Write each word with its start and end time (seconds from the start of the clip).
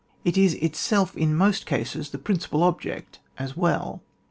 It 0.25 0.35
is 0.35 0.55
itself 0.55 1.15
in 1.15 1.35
most 1.35 1.67
cases 1.67 2.09
the 2.09 2.17
prin 2.17 2.39
eipal 2.39 2.63
object 2.63 3.19
as 3.37 3.55
well. 3.55 4.01